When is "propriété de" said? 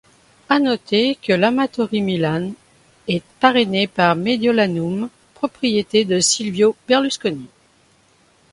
5.35-6.19